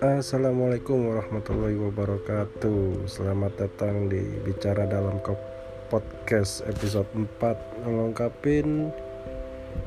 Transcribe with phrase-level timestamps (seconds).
[0.00, 3.04] Assalamualaikum warahmatullahi wabarakatuh.
[3.04, 5.20] Selamat datang di Bicara Dalam
[5.92, 8.88] Podcast episode 4 Ngelengkapin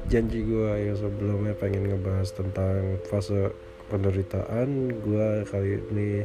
[0.05, 3.49] janji gue yang sebelumnya pengen ngebahas tentang fase
[3.89, 5.01] penderitaan.
[5.01, 6.21] Gue kali ini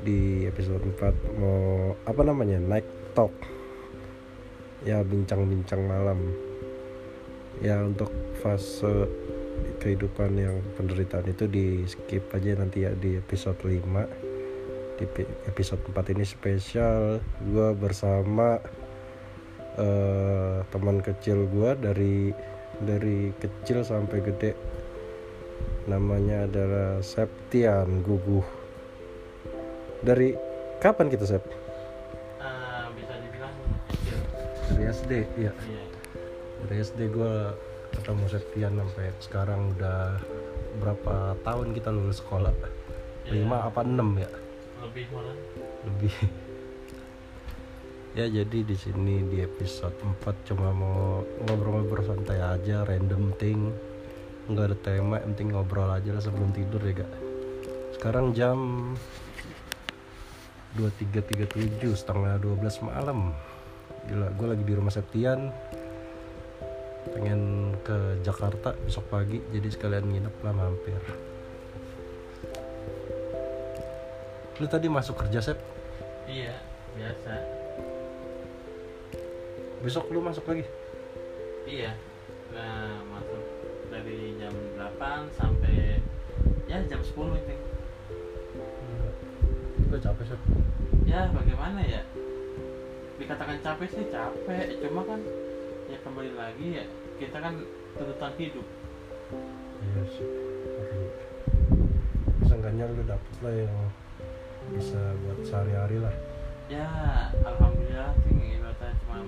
[0.00, 3.36] di episode 4 mau apa namanya night talk
[4.82, 6.18] Ya bincang-bincang malam.
[7.62, 8.10] Ya untuk
[8.42, 9.06] fase
[9.78, 13.78] kehidupan yang penderitaan itu di skip aja nanti ya di episode 5
[14.98, 15.06] di
[15.46, 17.22] episode 4 ini spesial.
[17.46, 18.58] Gue bersama
[19.78, 22.16] uh, teman kecil gue dari
[22.82, 24.52] dari kecil sampai gede.
[25.86, 28.46] Namanya adalah Septian Guguh.
[30.02, 30.34] Dari
[30.82, 31.42] kapan kita Sep?
[34.92, 35.84] SD ya iya.
[36.64, 37.34] dari SD gue
[37.92, 40.20] ketemu Septian sampai sekarang udah
[40.80, 42.52] berapa tahun kita lulus sekolah?
[43.28, 44.28] Ya, lima apa enam ya?
[44.84, 45.36] Lebih malah
[45.88, 46.14] lebih.
[48.12, 53.72] Ya jadi di sini di episode 4 cuma mau ngobrol-ngobrol santai aja random thing.
[54.52, 57.08] Nggak ada tema yang penting ngobrol aja lah sebelum tidur ya gak
[58.02, 58.58] sekarang jam
[60.74, 63.30] 23.37 setengah 12 malam
[64.08, 65.52] gila gue lagi di rumah Septian.
[67.12, 71.02] Pengen ke Jakarta besok pagi jadi sekalian nginep lah mampir.
[74.60, 75.58] Lu tadi masuk kerja Sep?
[76.30, 76.54] iya
[76.94, 77.34] biasa.
[79.82, 80.64] Besok lu masuk lagi?
[81.62, 81.94] iya
[82.52, 83.42] nah masuk
[83.88, 85.98] dari jam 8 sampai
[86.68, 87.54] ya jam 10 itu.
[89.90, 90.40] Gue capek Sep.
[91.02, 92.00] Ya bagaimana ya
[93.20, 94.80] dikatakan capek sih capek.
[94.80, 95.20] Cuma kan
[95.90, 96.84] ya kembali lagi ya
[97.20, 97.54] kita kan
[97.98, 98.66] tuntutan hidup.
[99.82, 100.28] Iya sih.
[102.48, 103.74] Seenggaknya lu dapet lah yang
[104.72, 106.14] bisa buat sehari-hari lah.
[106.70, 106.88] Ya
[107.44, 109.18] alhamdulillah sih ibaratnya cuma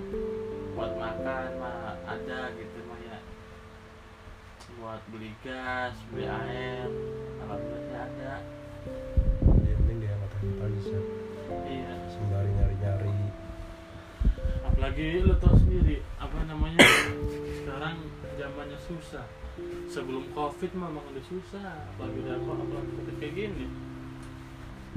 [0.78, 3.18] buat makan mah ada gitu mah ya.
[4.80, 6.88] Buat beli gas beli air
[7.44, 8.34] alhamdulillah sih ada.
[9.66, 11.02] Yang penting dia hemat tadi sih.
[11.68, 11.92] Iya.
[12.08, 12.52] Sembari
[14.84, 16.76] apalagi lu tau sendiri apa namanya
[17.56, 18.04] sekarang
[18.36, 19.24] zamannya susah.
[19.88, 23.66] Sebelum covid mah emang udah susah apalagi udah kok apalagi covid kayak gini.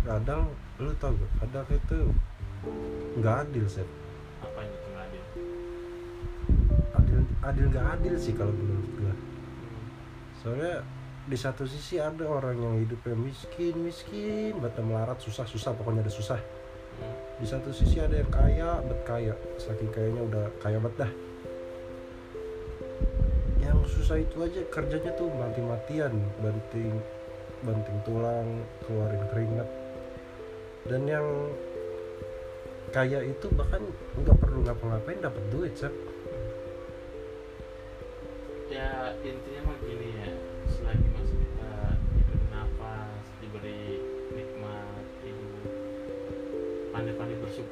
[0.03, 0.51] Kadang
[0.83, 1.99] lu tau gak kadang itu
[3.23, 3.87] nggak adil sih
[4.43, 5.23] apa yang itu nggak adil?
[6.91, 9.15] Adil adil nggak adil sih kalau menurut gua.
[10.43, 10.83] Soalnya
[11.31, 16.11] di satu sisi ada orang yang hidupnya miskin miskin bata melarat susah susah pokoknya ada
[16.11, 16.43] susah
[17.37, 19.33] di satu sisi ada yang kaya bet kaya.
[19.61, 21.11] Saking kayaknya udah kaya bet dah.
[23.61, 26.13] Yang susah itu aja kerjanya tuh mati-matian.
[26.41, 26.97] Banting
[27.61, 29.69] banting tulang keluarin keringat.
[30.89, 31.27] Dan yang
[32.89, 33.83] kaya itu bahkan
[34.17, 35.93] nggak perlu ngapa-ngapain dapat duit sep.
[38.67, 39.61] Ya intinya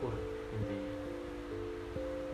[0.06, 0.14] bersyukur
[0.54, 0.94] intinya.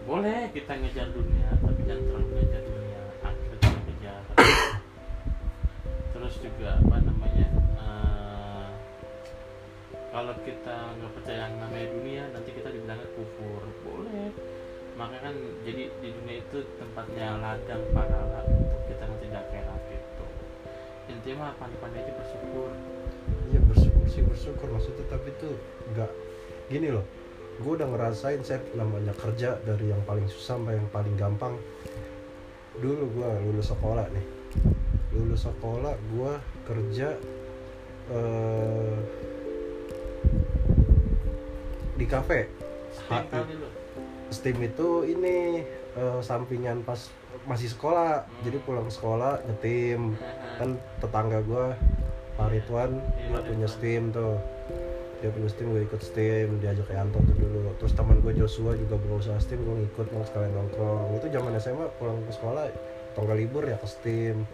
[0.03, 3.01] Boleh kita ngejar dunia tapi jangan terlalu ngejar dunia.
[3.21, 4.21] Akhirnya jangan kejar.
[6.11, 7.47] Terus juga apa namanya
[7.79, 8.67] uh,
[10.11, 13.61] kalau kita nggak percaya yang namanya dunia nanti kita dibilangnya kufur.
[13.85, 14.29] Boleh.
[14.99, 20.25] Makanya kan jadi di dunia itu tempatnya ladang pahala untuk kita nanti akhirat gitu.
[21.09, 22.69] Intinya mah pandai-pandai aja bersyukur.
[23.55, 24.67] Iya bersyukur sih bersyukur.
[24.67, 25.55] Maksudnya tapi tuh
[25.95, 26.11] nggak
[26.67, 27.03] gini loh
[27.61, 31.53] gue udah ngerasain set namanya kerja dari yang paling susah sampai yang paling gampang.
[32.81, 34.25] Dulu gue lulus sekolah nih.
[35.13, 36.33] Lulus sekolah gue
[36.65, 37.09] kerja
[38.09, 38.97] uh,
[41.95, 42.49] di kafe.
[42.97, 43.61] Steam
[44.31, 45.61] steam itu ini
[45.99, 47.13] uh, sampingan pas
[47.45, 48.25] masih sekolah.
[48.25, 48.41] Hmm.
[48.41, 50.17] jadi pulang sekolah nyetim
[50.57, 51.67] kan tetangga gue
[52.39, 52.97] Pak Ridwan
[53.29, 54.39] dia punya steam tuh
[55.21, 57.71] dia punya steam gue ikut steam diajak ke Yanto tuh dulu.
[57.77, 61.21] Terus teman gue Joshua juga berusaha steam gue ngikut mau sekalian nongkrong.
[61.21, 62.65] Itu zaman SMA pulang ke sekolah
[63.13, 64.49] tanggal libur ya ke steam.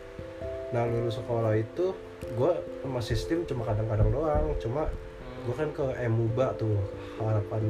[0.75, 1.95] Nah lulus sekolah itu
[2.35, 2.51] gue
[2.83, 4.51] masih steam cuma kadang-kadang doang.
[4.59, 4.91] Cuma
[5.47, 6.75] gue kan ke Emuba tuh
[7.23, 7.63] harapan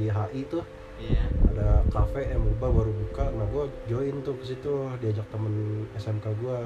[0.00, 0.64] di HI tuh.
[1.02, 1.24] Iya.
[1.50, 6.58] ada kafe Emuba baru buka nah gue join tuh ke situ diajak temen SMK gue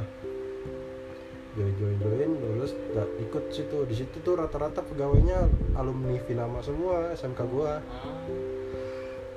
[1.56, 3.76] join join join lulus gak ikut situ.
[3.88, 7.70] Di situ tuh rata-rata pegawainya alumni Vinama semua SMK gue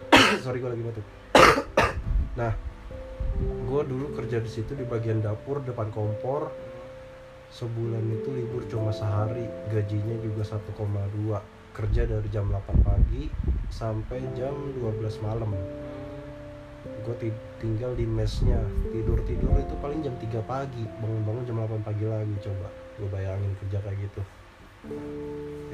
[0.09, 1.05] Ah, sorry gue lagi batuk.
[2.39, 2.53] Nah
[3.39, 6.51] gue dulu kerja di situ di bagian dapur depan kompor.
[7.49, 9.41] Sebulan itu libur cuma sehari
[9.73, 10.69] gajinya juga 1,2
[11.73, 13.25] kerja dari jam 8 pagi
[13.71, 15.49] sampai jam 12 malam
[16.85, 17.15] gue
[17.59, 18.59] tinggal di mesnya
[18.91, 20.83] tidur tidur itu paling jam 3 pagi.
[21.03, 22.67] Bangun bangun jam 8 pagi lagi coba.
[22.99, 24.21] Gue bayangin kerja kayak gitu.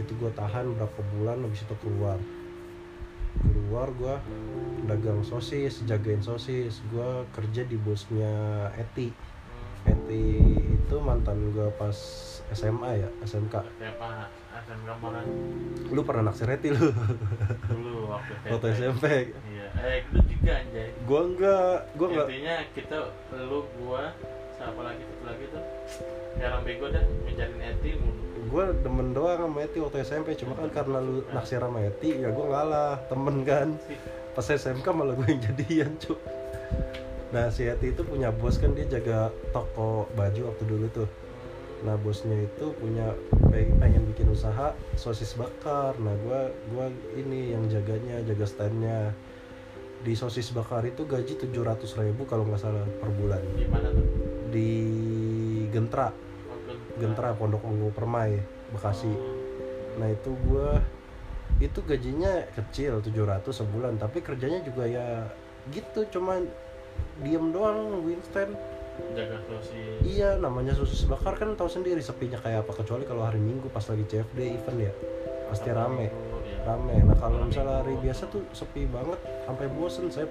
[0.01, 2.17] Itu gue tahan berapa bulan habis itu keluar.
[3.41, 4.15] Keluar gue
[4.89, 6.81] dagang sosis jagain sosis.
[6.89, 8.33] Gue kerja di bosnya
[8.79, 9.13] Eti.
[9.85, 10.25] Eti
[10.85, 11.93] itu mantan gue pas
[12.53, 14.13] SMA ya SMK SMA
[14.65, 15.21] SMK mana?
[15.89, 16.89] Lu pernah naksir Eti lu?
[17.69, 19.05] Dulu waktu waktu SMP
[19.49, 19.67] iya.
[19.81, 20.05] Eh
[20.39, 20.89] juga anjay.
[21.05, 22.27] Gue enggak gue enggak.
[22.27, 22.97] Intinya kita
[23.35, 24.03] lu gua
[24.55, 25.63] siapa lagi satu lagi tuh
[26.35, 28.21] orang bego dah ngejarin Eti mulu.
[28.45, 32.29] Gue demen doang sama Eti waktu SMP cuma kan karena lu naksir sama Eti ya
[32.31, 33.75] gue ngalah temen kan.
[34.35, 36.15] Pas SMK malah gue yang jadian cu
[37.35, 41.09] nah si Eti itu punya bos kan dia jaga toko baju waktu dulu tuh.
[41.83, 43.11] Nah bosnya itu punya
[43.51, 45.99] pe- pengen bikin usaha sosis bakar.
[45.99, 46.87] Nah gua gua
[47.19, 49.11] ini yang jaganya jaga standnya
[50.01, 53.41] di sosis bakar itu gaji 700 ribu kalau nggak salah per bulan.
[53.55, 54.07] Di mana tuh?
[54.51, 54.69] Di
[55.71, 56.09] Gentra.
[56.49, 56.57] Oh,
[56.99, 57.33] Gentra.
[57.37, 58.37] Pondok Ungu Permai
[58.73, 59.11] Bekasi.
[60.01, 60.81] Nah itu gua
[61.63, 63.97] itu gajinya kecil 700 sebulan.
[64.01, 65.29] Tapi kerjanya juga ya
[65.73, 66.45] gitu cuman
[67.23, 68.53] diem doang Winston
[69.11, 69.99] jaga sosis.
[70.03, 73.83] Iya, namanya sosis bakar kan tahu sendiri sepinya kayak apa kecuali kalau hari Minggu pas
[73.91, 74.93] lagi CFD event ya.
[75.51, 76.07] Pasti rame.
[76.07, 76.57] Minggu, ya.
[76.63, 76.95] Rame.
[77.03, 80.27] Nah, kalau misalnya hari biasa tuh sepi banget sampai bosen saya.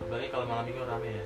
[0.00, 1.24] apalagi kalau malam minggu rame ya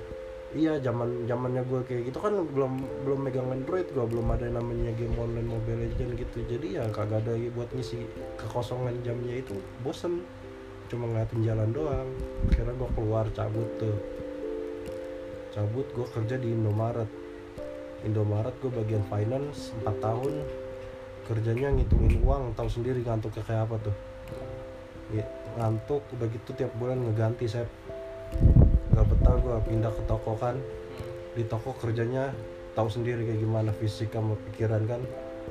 [0.54, 4.62] Iya, zaman zamannya gue kayak gitu kan belum belum megang Android gua belum ada yang
[4.62, 6.46] namanya game online Mobile Legend gitu.
[6.46, 8.06] Jadi ya kagak ada buat ngisi
[8.38, 10.22] kekosongan jamnya itu bosen.
[10.86, 12.06] Cuma ngeliatin jalan doang.
[12.46, 13.98] Akhirnya gue keluar cabut tuh.
[15.50, 17.10] Cabut gue kerja di Indomaret.
[18.06, 20.38] Indomaret gue bagian finance 4 tahun
[21.24, 23.96] kerjanya ngitungin uang tahu sendiri ngantuknya kayak apa tuh
[25.12, 25.24] Ya,
[25.54, 27.66] ngantuk udah gitu tiap bulan ngeganti saya
[28.94, 30.56] nggak betah gue pindah ke toko kan.
[31.34, 32.30] Di toko kerjanya
[32.78, 35.02] tahu sendiri kayak gimana fisik sama pikiran kan.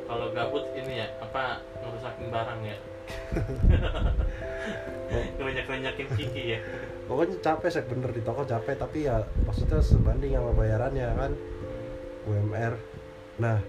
[0.07, 2.77] Kalau gabut ini ya apa ngerusakin barang ya?
[5.37, 6.59] Kerenyak kerenyakin kiki ya?
[7.05, 11.33] Pokoknya capek saya bener di toko capek tapi ya maksudnya sebanding sama bayarannya kan.
[12.23, 12.75] UMR
[13.41, 13.59] nah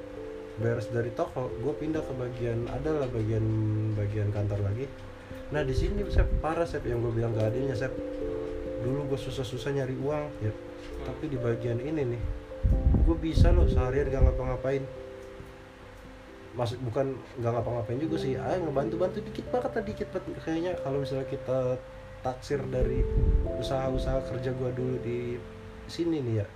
[0.55, 3.43] beres dari toko gue pindah ke bagian ada lah bagian
[3.99, 4.87] bagian kantor lagi
[5.55, 7.95] nah di sini saya parah saya yang gue bilang gak adilnya saya
[8.83, 10.53] dulu gue susah-susah nyari uang ya.
[11.07, 12.23] Tapi di bagian ini nih
[13.07, 14.83] gue bisa loh seharian gak ngapa-ngapain.
[16.59, 20.43] Masuk bukan nggak ngapa-ngapain juga sih ah ngebantu-bantu dikit banget lah dikit banget.
[20.43, 21.59] Kayaknya kalau misalnya kita
[22.27, 23.07] taksir dari
[23.59, 25.39] usaha-usaha kerja gua dulu di
[25.87, 26.47] sini nih ya.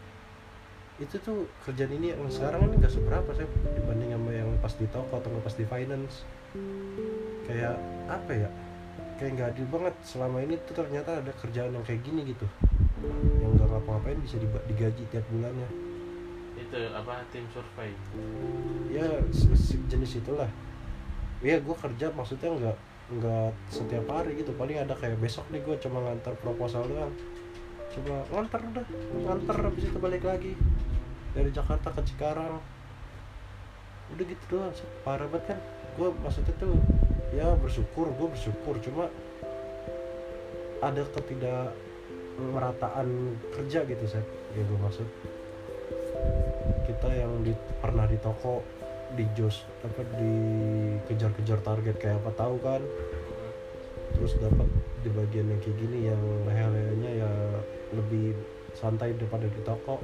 [1.03, 4.87] Itu tuh kerjaan ini yang sekarang ini nggak seberapa saya dibanding sama yang pas di
[4.91, 6.23] toko atau pas di finance.
[7.47, 8.51] Kayak apa ya
[9.19, 9.94] kayak nggak adil banget.
[10.06, 12.47] Selama ini tuh ternyata ada kerjaan yang kayak gini gitu.
[13.43, 15.69] Yang nggak ngapa-ngapain bisa digaji tiap bulannya.
[16.59, 17.93] Itu apa tim survei?
[18.91, 19.06] Ya
[19.91, 20.50] jenis itulah.
[21.43, 22.76] Ya gue kerja maksudnya nggak
[23.19, 24.55] nggak setiap hari gitu.
[24.55, 27.15] Paling ada kayak besok nih gue cuma ngantar proposal doang.
[27.94, 28.87] Cuma ngantar udah
[29.26, 30.59] ngantar habis itu balik lagi.
[31.34, 32.58] Dari Jakarta ke Cikarang.
[34.08, 34.72] Udah gitu doang
[35.06, 35.58] parah banget kan?
[35.94, 36.75] Gue maksudnya tuh
[37.35, 38.75] ya bersyukur gue bersyukur.
[38.81, 39.13] Cuma
[40.79, 41.75] ada ketidak
[42.39, 44.23] merataan kerja gitu saya
[44.55, 45.08] ya gue maksud
[46.87, 47.51] kita yang di,
[47.82, 48.63] pernah di toko
[49.19, 52.82] di jos apa dikejar-kejar target kayak apa tahu kan?
[54.17, 54.69] Terus dapat
[55.05, 57.31] di bagian yang kayak gini yang leher-lehernya ya
[57.93, 58.37] lebih
[58.77, 60.01] santai daripada di toko.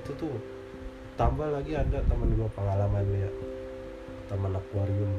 [0.00, 0.34] Itu tuh
[1.18, 3.30] tambah lagi ada teman gua pengalaman ya
[4.30, 5.12] teman akuarium.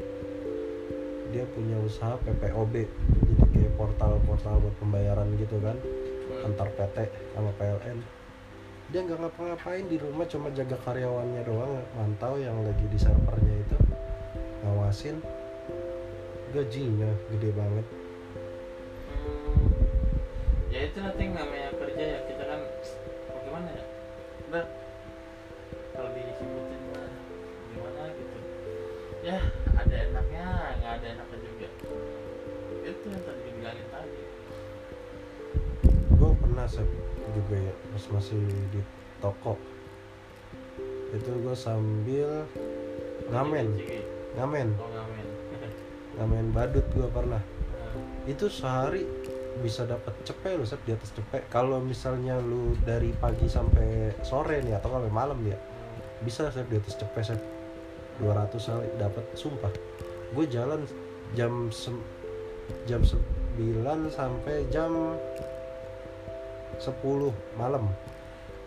[1.36, 2.88] Dia punya usaha PPOB
[3.28, 5.76] jadi kayak portal-portal buat pembayaran gitu kan.
[6.48, 8.22] Antar PT sama PLN
[8.92, 13.78] dia nggak ngapa-ngapain di rumah cuma jaga karyawannya doang mantau yang lagi di servernya itu
[14.68, 15.24] ngawasin.
[16.52, 17.86] Gajinya gede banget.
[19.08, 19.72] Hmm,
[20.68, 22.60] ya itu nanti namanya kerja ya kita kan
[23.32, 23.84] bagaimana ya
[29.22, 29.38] ya
[29.78, 30.46] ada enaknya
[30.82, 31.68] nggak ada enaknya juga.
[32.82, 34.22] Itu yang tadi dibilangin tadi.
[36.18, 36.90] Gue pernah Sep,
[37.38, 38.42] juga ya pas masih
[38.74, 38.82] di
[39.22, 39.54] toko.
[41.14, 42.50] Itu gue sambil
[43.30, 43.68] ngamen.
[44.38, 44.68] Ngamen.
[44.82, 45.26] Oh ngamen.
[46.18, 47.40] Ngamen badut gue pernah.
[47.42, 47.94] Nah,
[48.26, 49.06] itu sehari
[49.62, 51.46] bisa dapat cepet lu Sep, di atas cepet.
[51.54, 55.58] Kalau misalnya lu dari pagi sampai sore nih atau sampai malam ya
[56.26, 57.51] bisa Sep, di atas cepet Sep.
[58.22, 59.74] 200 kali dapat sumpah.
[60.32, 60.86] Gue jalan
[61.34, 62.06] jam sem-
[62.86, 65.18] jam 9 sampai jam
[66.80, 67.90] 10 malam.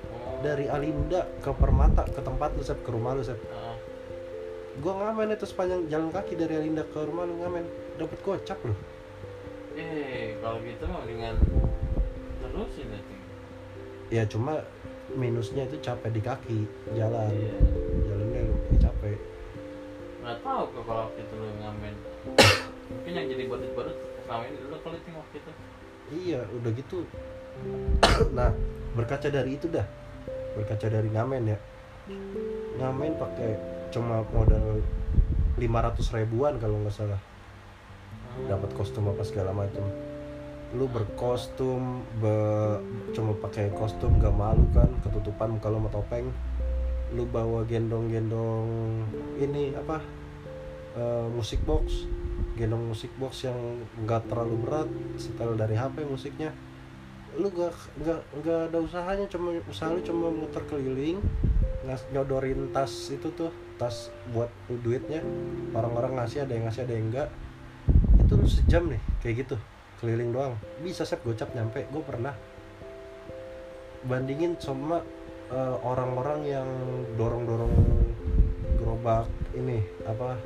[0.04, 0.36] Oh.
[0.44, 3.40] dari Alinda ke Permata ke tempat lu Sep, ke rumah lu Sep.
[3.40, 3.76] Heeh.
[4.74, 7.64] gue ngamen itu sepanjang jalan kaki dari Alinda ke rumah lu ngamen.
[7.96, 8.74] Dapat gocap lu.
[9.78, 11.34] Eh kalau gitu mah dengan
[12.42, 13.16] terusin nanti
[14.12, 14.62] ya cuma
[15.16, 16.58] minusnya itu capek di kaki
[16.94, 17.32] jalan.
[17.32, 17.56] Iya.
[18.04, 19.16] Jalannya lu capek
[20.24, 21.94] nggak tahu kok kalau waktu itu lu ngamen.
[22.88, 25.50] Mungkin yang jadi badut-badut ngamen lu keliting waktu itu.
[26.08, 26.98] Iya udah gitu.
[28.32, 28.50] Nah
[28.96, 29.84] berkaca dari itu dah.
[30.56, 31.58] Berkaca dari ngamen ya.
[32.80, 33.50] Ngamen pakai
[33.92, 34.80] cuma modal
[35.60, 37.20] 500 ribuan kalau nggak salah.
[38.48, 39.84] Dapat kostum apa segala macam
[40.74, 42.82] lu berkostum be-
[43.14, 46.26] cuma pakai kostum gak malu kan ketutupan lu sama topeng
[47.14, 49.06] lu bawa gendong-gendong
[49.38, 50.02] ini apa
[50.98, 52.10] eh, musik box
[52.54, 53.58] gendong musik box yang
[54.06, 56.54] nggak terlalu berat setel dari HP musiknya.
[57.34, 61.18] Lu gak nggak nggak ada usahanya cuma usaha lu cuma muter keliling
[61.84, 65.20] ngas nyodorin tas itu tuh tas buat duitnya.
[65.74, 67.28] Orang-orang ngasih ada yang ngasih ada yang enggak
[68.24, 69.56] itu sejam nih kayak gitu
[69.98, 70.54] keliling doang.
[70.78, 71.90] Bisa sep gocap nyampe.
[71.90, 72.38] Gue pernah
[74.06, 75.02] bandingin sama
[75.52, 76.68] eh, orang-orang yang
[77.18, 77.74] dorong-dorong
[78.80, 80.36] gerobak ini apa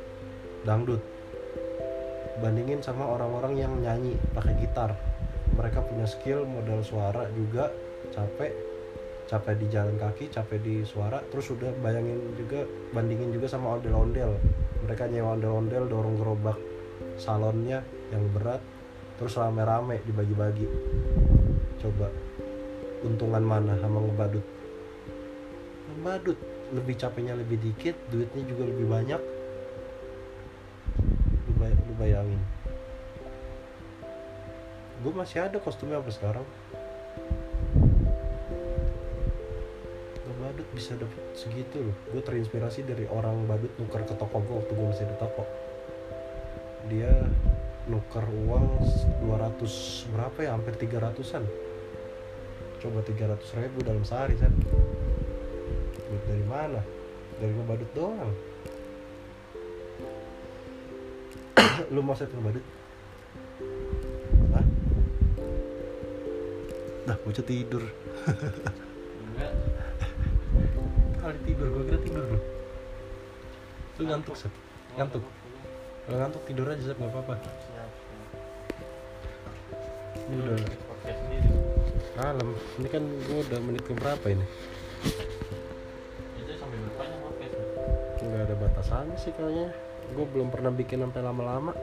[0.63, 1.01] dangdut.
[2.39, 4.95] Bandingin sama orang-orang yang nyanyi pakai gitar.
[5.59, 7.67] Mereka punya skill modal suara juga
[8.15, 8.51] capek.
[9.27, 11.19] Capek di jalan kaki capek di suara.
[11.27, 12.63] Terus udah bayangin juga
[12.95, 14.39] bandingin juga sama ondel-ondel.
[14.87, 16.57] Mereka nyewa ondel-ondel dorong gerobak
[17.19, 17.83] salonnya
[18.15, 18.63] yang berat
[19.19, 20.65] terus rame-rame dibagi-bagi.
[21.83, 22.07] Coba
[23.03, 24.58] untungan mana sama ngebadut
[25.89, 26.37] ngebadut
[26.69, 29.21] lebih capeknya lebih dikit duitnya juga lebih banyak.
[31.49, 32.41] Lu, bay- lu bayangin.
[35.01, 36.45] Gue masih ada kostumnya sampai sekarang.
[40.29, 41.95] Ngebadut bisa dapet segitu loh.
[42.13, 45.43] Gue terinspirasi dari orang badut nuker ke toko gue waktu gue masih di toko.
[46.85, 47.11] Dia
[47.89, 48.85] nuker uang
[49.25, 50.53] 200 berapa ya?
[50.53, 51.69] Hampir 300an
[52.79, 54.55] coba 300 ribu dalam sehari kan
[56.09, 56.81] duit dari mana?
[57.37, 58.33] Dari ngebadut doang.
[61.93, 62.65] Lu mau set ngebadut
[64.49, 64.65] Hah?
[67.05, 67.83] dah bocah tidur.
[69.29, 69.53] Enggak.
[71.21, 72.39] Kali tidur gue kira tidur lu
[73.99, 74.53] lu ngantuk set
[74.95, 75.19] Ngantuk?
[76.07, 77.33] kalau ngantuk tidur aja set nggak apa-apa.
[80.29, 80.55] Ini udah
[82.17, 82.47] malam.
[82.79, 84.45] Ini kan gue udah menit ke berapa ini
[88.69, 89.73] batasannya sih kayaknya.
[90.13, 91.73] Gue belum pernah bikin sampai lama-lama.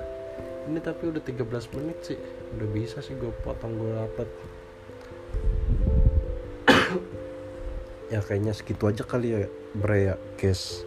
[0.66, 2.18] Ini tapi udah 13 menit sih.
[2.54, 4.30] Udah bisa sih gue potong gue upload
[8.12, 10.86] ya kayaknya segitu aja kali ya bre ya guys.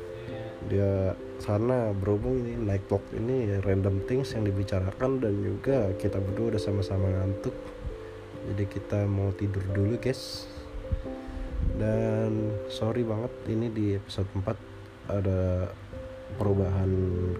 [0.67, 6.55] Dia sana berhubung ini night talk ini random things yang dibicarakan dan juga kita berdua
[6.55, 7.55] udah sama-sama ngantuk.
[8.51, 10.47] Jadi kita mau tidur dulu guys.
[11.79, 14.51] Dan sorry banget ini di episode 4
[15.09, 15.71] ada
[16.37, 16.91] perubahan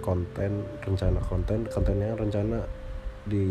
[0.02, 1.68] konten rencana konten.
[1.70, 2.66] Kontennya rencana
[3.28, 3.46] di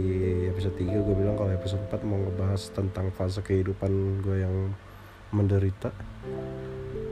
[0.50, 4.74] episode 3 gue bilang kalau episode 4 mau ngebahas tentang fase kehidupan gue yang
[5.30, 5.94] menderita.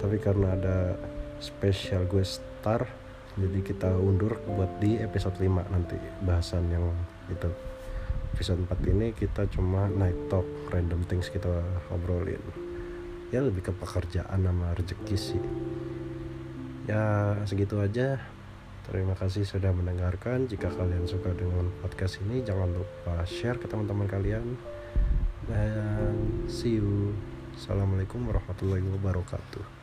[0.03, 0.97] Tapi karena ada
[1.39, 2.89] spesial gue star
[3.37, 6.89] jadi kita undur buat di episode 5 nanti bahasan yang
[7.29, 7.53] itu.
[8.33, 11.61] Episode 4 ini kita cuma night talk random things kita
[11.93, 12.41] obrolin.
[13.29, 15.43] Ya lebih ke pekerjaan sama rezeki sih
[16.87, 18.23] ya segitu aja.
[18.87, 20.47] Terima kasih sudah mendengarkan.
[20.47, 24.55] Jika kalian suka dengan podcast ini jangan lupa share ke teman-teman kalian.
[25.51, 27.11] Dan see you.
[27.57, 29.76] Assalamualaikum warahmatullahi wabarakatuh